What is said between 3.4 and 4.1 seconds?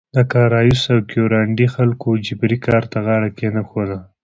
نه ایښوده.